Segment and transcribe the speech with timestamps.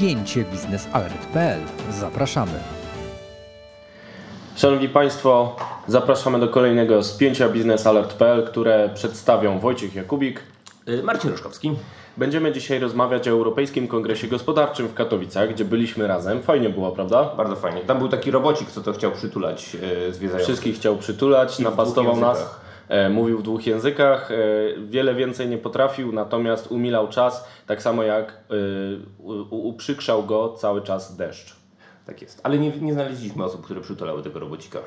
[0.00, 1.60] spięcie biznesalert.pl.
[1.90, 2.52] Zapraszamy.
[4.56, 10.42] Szanowni Państwo, zapraszamy do kolejnego spięcia biznesalert.pl, które przedstawią Wojciech Jakubik,
[10.88, 11.72] Y, Marcin Roszkowski.
[12.16, 16.42] Będziemy dzisiaj rozmawiać o Europejskim Kongresie Gospodarczym w Katowicach, gdzie byliśmy razem.
[16.42, 17.30] Fajnie było, prawda?
[17.36, 17.80] Bardzo fajnie.
[17.80, 19.80] Tam był taki robocik, co to chciał przytulać yy,
[20.12, 20.44] zwiedzających.
[20.44, 22.60] Wszystkich chciał przytulać, I napastował nas.
[22.90, 24.36] E, mówił w dwóch językach, e,
[24.86, 28.54] wiele więcej nie potrafił, natomiast umilał czas, tak samo jak e,
[29.50, 31.56] uprzykrzał go cały czas deszcz.
[32.06, 32.40] Tak jest.
[32.42, 34.78] Ale nie, nie znaleźliśmy osób, które przytulały tego robocika.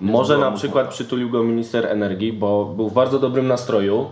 [0.00, 4.10] Może na przykład przytulił go minister energii, bo był w bardzo dobrym nastroju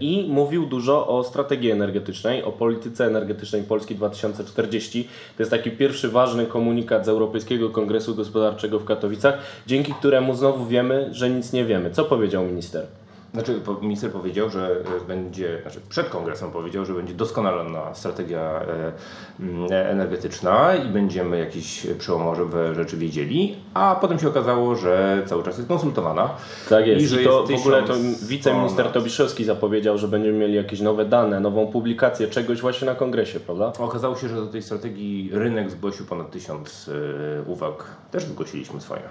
[0.00, 5.04] i mówił dużo o strategii energetycznej, o polityce energetycznej Polski 2040.
[5.36, 10.66] To jest taki pierwszy ważny komunikat z Europejskiego Kongresu Gospodarczego w Katowicach, dzięki któremu znowu
[10.66, 11.90] wiemy, że nic nie wiemy.
[11.90, 12.86] Co powiedział minister?
[13.36, 14.70] Znaczy, minister powiedział, że
[15.02, 18.92] y, będzie, znaczy przed kongresem powiedział, że będzie doskonalona strategia e,
[19.40, 25.56] mm, energetyczna i będziemy jakieś przełomowe rzeczy wiedzieli, a potem się okazało, że cały czas
[25.56, 26.30] jest konsultowana.
[26.68, 27.04] Tak jest.
[27.04, 27.94] I że I to jest w ogóle to
[28.28, 28.92] wiceminister ponad.
[28.92, 33.72] Tobiszowski zapowiedział, że będziemy mieli jakieś nowe dane, nową publikację, czegoś właśnie na kongresie, prawda?
[33.78, 37.84] Okazało się, że do tej strategii rynek zgłosił ponad tysiąc y, uwag.
[38.10, 39.02] Też zgłosiliśmy swoje.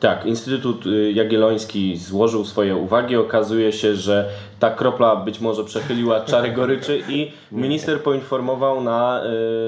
[0.00, 3.16] Tak, Instytut y, Jagielloński złożył swoje uwagi.
[3.16, 4.28] Okazuje się, że
[4.60, 9.22] ta kropla być może przechyliła czary goryczy i minister poinformował na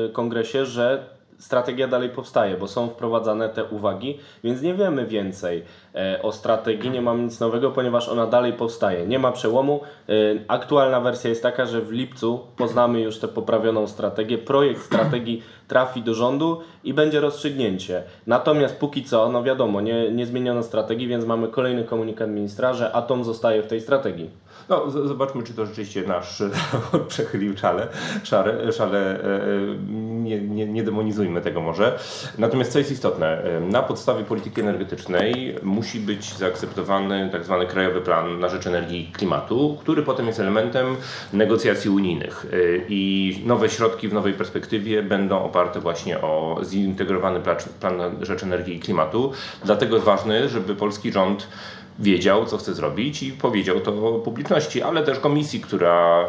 [0.06, 5.62] y, kongresie, że strategia dalej powstaje, bo są wprowadzane te uwagi, więc nie wiemy więcej
[5.94, 9.06] e, o strategii, nie mam nic nowego, ponieważ ona dalej powstaje.
[9.06, 9.80] Nie ma przełomu.
[10.08, 14.38] Y, Aktualna wersja jest taka, że w lipcu poznamy już tę poprawioną strategię.
[14.38, 18.02] Projekt strategii trafi do rządu i będzie rozstrzygnięcie.
[18.26, 22.92] Natomiast póki co, no wiadomo, nie, nie zmieniono strategii, więc mamy kolejny komunikat ministra, że
[22.92, 24.30] atom zostaje w tej strategii.
[24.68, 26.42] No, zobaczmy, czy to rzeczywiście nasz
[27.08, 27.88] przechylił czale,
[28.22, 29.48] szare, szale, e, e,
[30.28, 31.98] nie, nie, nie demonizujmy tego może.
[32.38, 38.40] Natomiast co jest istotne, na podstawie polityki energetycznej musi być zaakceptowany tak zwany Krajowy Plan
[38.40, 40.96] na rzecz Energii i Klimatu, który potem jest elementem
[41.32, 42.56] negocjacji unijnych E,
[42.88, 48.42] i nowe środki w nowej perspektywie będą oparte właśnie o zintegrowany pla- plan na rzecz
[48.42, 49.32] energii i klimatu.
[49.64, 51.48] Dlatego ważne, żeby polski rząd
[51.98, 56.24] wiedział, co chce zrobić i powiedział to publiczności, ale też komisji, która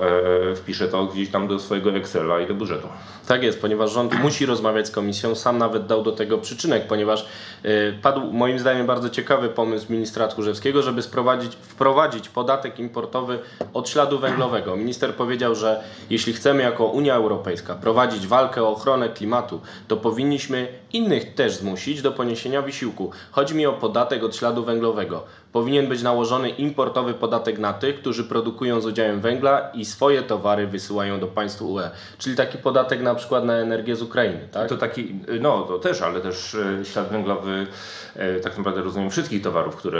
[0.51, 2.87] e, wpisze to gdzieś tam do swojego Excela i do budżetu.
[3.29, 7.27] Tak jest, ponieważ rząd musi rozmawiać z komisją, sam nawet dał do tego przyczynek, ponieważ
[7.65, 13.39] y, padł moim zdaniem bardzo ciekawy pomysł ministra Tchórzewskiego, żeby sprowadzić, wprowadzić podatek importowy
[13.73, 14.75] od śladu węglowego.
[14.75, 20.67] Minister powiedział, że jeśli chcemy jako Unia Europejska prowadzić walkę o ochronę klimatu, to powinniśmy
[20.93, 23.11] innych też zmusić do poniesienia wysiłku.
[23.31, 25.23] Chodzi mi o podatek od śladu węglowego.
[25.51, 30.67] Powinien być nałożony importowy podatek na tych, którzy produkują z udziałem węgla i swoje towary
[30.67, 31.89] wysyłają do państw UE.
[32.17, 34.69] Czyli taki podatek na przykład na energię z Ukrainy, tak?
[34.69, 37.67] To taki, no to też, ale też e, ślad węglowy
[38.15, 39.99] e, tak naprawdę rozumiem wszystkich towarów, które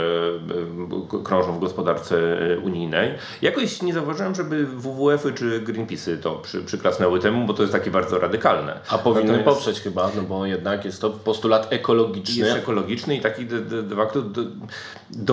[1.20, 2.16] e, krążą w gospodarce
[2.62, 3.14] unijnej.
[3.42, 7.90] Jakoś nie zauważyłem, żeby WWF-y czy Greenpeace'y to przy, przyklasnęły temu, bo to jest takie
[7.90, 8.80] bardzo radykalne.
[8.88, 12.46] A powinny Natomiast- poprzeć chyba, no bo jednak jest to postulat ekologiczny.
[12.46, 14.42] Jest ekologiczny i taki de, de, de facto do,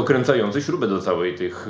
[0.07, 1.67] dokręcający śrubę do całej tych,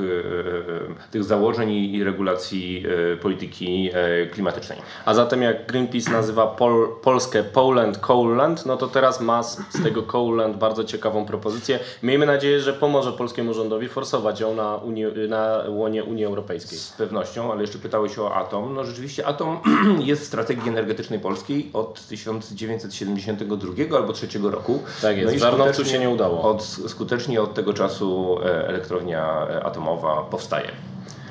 [1.08, 2.84] e, tych założeń i regulacji
[3.14, 4.80] e, polityki e, klimatycznej.
[5.06, 9.84] A zatem jak Greenpeace nazywa Pol, Polskę Poland Coalland, no to teraz ma z, z
[9.84, 11.80] tego Coalland bardzo ciekawą propozycję.
[12.04, 16.78] Miejmy nadzieję, że pomoże polskiemu rządowi forsować ją na, Unii, na łonie Unii Europejskiej.
[16.78, 18.74] Z pewnością, ale jeszcze pytałeś o atom.
[18.74, 19.60] No rzeczywiście atom
[20.00, 24.80] jest w strategii energetycznej polskiej od 1972 albo 3 roku.
[25.02, 26.42] Tak jest, no i się nie udało.
[26.42, 30.72] Od, skutecznie od tego czasu e, elektrownia e, atomowa powstaje.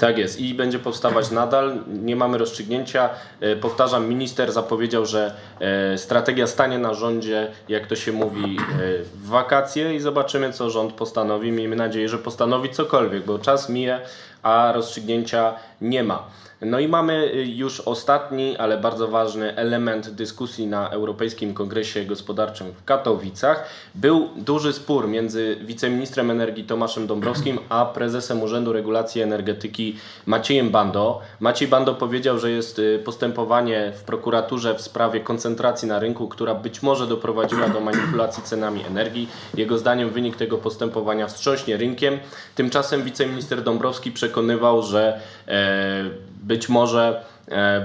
[0.00, 1.78] Tak jest i będzie powstawać nadal.
[1.86, 3.10] Nie mamy rozstrzygnięcia.
[3.40, 5.34] E, Powtarzam, minister zapowiedział, że
[5.96, 8.58] strategia stanie na rządzie, jak to się mówi,
[9.14, 11.52] w wakacje i zobaczymy, co rząd postanowi.
[11.52, 14.00] Miejmy nadzieję, że postanowi cokolwiek, bo czas mija,
[14.46, 16.18] a rozstrzygnięcia nie ma.
[16.60, 22.72] No i mamy y, już ostatni, ale bardzo ważny element dyskusji na Europejskim Kongresie Gospodarczym
[22.72, 23.68] w Katowicach.
[23.94, 31.20] Był duży spór między wiceministrem energii Tomaszem Dąbrowskim a prezesem Urzędu Regulacji Energetyki Maciejem Bando.
[31.40, 36.54] Maciej Bando powiedział, że jest y, postępowanie w prokuraturze w sprawie koncentracji na rynku, która
[36.54, 39.28] być może doprowadziła do manipulacji cenami energii.
[39.54, 42.18] Jego zdaniem wynik tego postępowania wstrząśnie rynkiem.
[42.54, 46.04] Tymczasem wiceminister Dąbrowski przekonywał, że e,
[46.42, 47.24] być może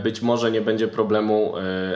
[0.03, 1.53] być może nie będzie problemu,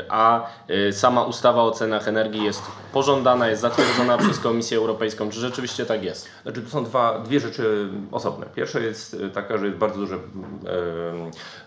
[0.09, 0.47] a
[0.91, 2.61] sama ustawa o cenach energii jest
[2.93, 5.29] pożądana, jest zatwierdzona przez Komisję Europejską.
[5.29, 6.29] Czy rzeczywiście tak jest?
[6.43, 8.45] Znaczy, to są dwa, dwie rzeczy osobne.
[8.55, 10.17] Pierwsza jest taka, że jest bardzo duże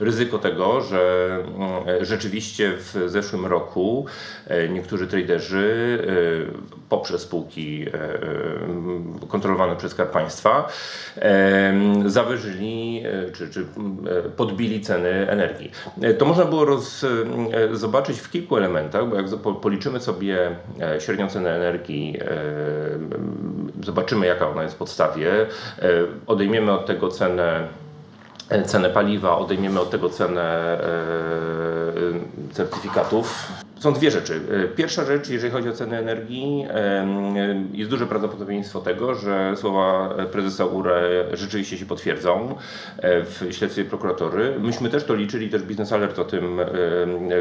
[0.01, 1.29] ryzyko tego, że
[2.01, 4.07] rzeczywiście w zeszłym roku
[4.71, 5.99] niektórzy traderzy
[6.89, 7.87] poprzez spółki
[9.29, 10.69] kontrolowane przez Skarb Państwa
[12.07, 13.03] zawyżyli
[13.33, 13.67] czy, czy
[14.37, 15.71] podbili ceny energii.
[16.19, 17.07] To można było roz,
[17.73, 19.27] zobaczyć w kilku elementach, bo jak
[19.63, 20.57] policzymy sobie
[20.99, 22.19] średnią cenę energii,
[23.85, 25.31] zobaczymy jaka ona jest w podstawie,
[26.27, 27.69] odejmiemy od tego cenę
[28.67, 30.79] cenę paliwa, odejmiemy od tego cenę
[32.53, 34.41] certyfikatów są dwie rzeczy.
[34.65, 36.65] E, pierwsza rzecz, jeżeli chodzi o ceny energii,
[37.73, 42.55] jest duże prawdopodobieństwo tego, że słowa prezesa URE rzeczywiście się potwierdzą
[42.99, 44.57] e, w śledztwie prokuratory.
[44.61, 46.61] Myśmy też to liczyli, też Business Alert o tym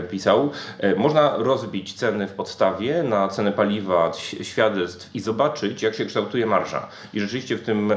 [0.10, 0.50] pisał.
[0.80, 4.12] E, można rozbić ceny w podstawie na cenę paliwa,
[4.42, 6.88] świadectw i zobaczyć, jak się kształtuje marża.
[7.14, 7.94] I rzeczywiście w tym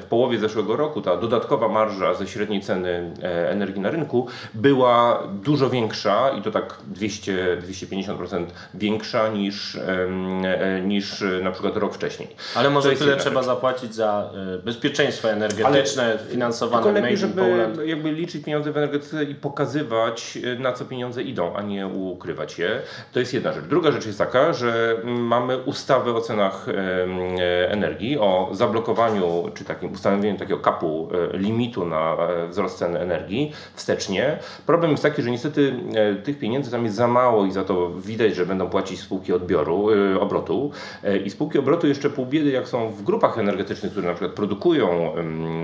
[0.00, 3.14] w połowie zeszłego roku ta dodatkowa marża ze średniej ceny
[3.50, 11.24] energii na rynku była dużo większa i to tak 200 250% większa niż, e, niż
[11.42, 12.28] na przykład rok wcześniej.
[12.54, 13.46] Ale może tyle trzeba rzecz.
[13.46, 19.34] zapłacić za e, bezpieczeństwo energetyczne Ale finansowane lepiej, żeby jakby liczyć pieniądze w energetyce i
[19.34, 22.80] pokazywać e, na co pieniądze idą, a nie ukrywać je.
[23.12, 23.64] To jest jedna rzecz.
[23.64, 26.66] Druga rzecz jest taka, że mamy ustawę o cenach
[27.68, 32.16] energii, o zablokowaniu czy takim ustanowieniu takiego kapu limitu na
[32.48, 34.38] wzrost cen energii wstecznie.
[34.66, 35.74] Problem jest taki, że niestety
[36.24, 39.90] tych pieniędzy tam jest za mało i za to widać, że będą płacić spółki odbioru,
[39.90, 40.70] y, obrotu.
[41.04, 44.32] Y, I spółki obrotu jeszcze pół biedy, jak są w grupach energetycznych, które na przykład
[44.32, 45.14] produkują,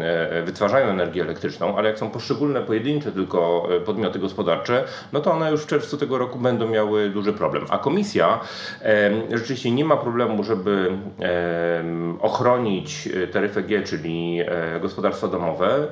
[0.03, 5.33] e, wytwarzają energię elektryczną, ale jak są poszczególne, pojedyncze tylko e, podmioty gospodarcze, no to
[5.33, 7.65] one już w czerwcu tego roku będą miały duży problem.
[7.69, 8.41] A komisja
[9.33, 10.91] rzeczywiście nie ma problemu, żeby
[12.21, 15.87] ochronić taryfę G, czyli e, gospodarstwa domowe.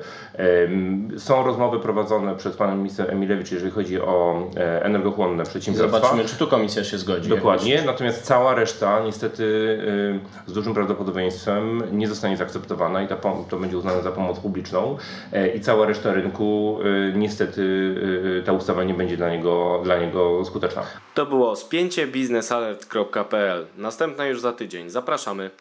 [1.17, 4.49] Są rozmowy prowadzone przez panem minister Emilewicz, jeżeli chodzi o
[4.81, 5.96] energochłonne przedsiębiorstwa.
[6.01, 7.29] Zobaczymy, czy tu komisja się zgodzi.
[7.29, 13.15] Dokładnie, natomiast cała reszta niestety y, z dużym prawdopodobieństwem nie zostanie zaakceptowana i ta,
[13.49, 14.97] to będzie uznane za pomoc publiczną
[15.33, 19.99] e, i cała reszta rynku y, niestety y, ta ustawa nie będzie dla niego, dla
[19.99, 20.83] niego skuteczna.
[21.13, 23.67] To było spięcie biznesalert.pl.
[23.77, 24.89] Następne już za tydzień.
[24.89, 25.51] Zapraszamy.